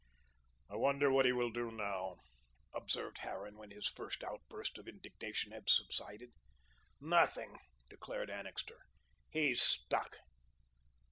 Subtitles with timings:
[0.67, 2.17] "I wonder what he will do now?"
[2.73, 6.31] observed Harran when his first outburst of indignation had subsided.
[6.99, 8.79] "Nothing," declared Annixter.
[9.29, 10.17] "He's stuck."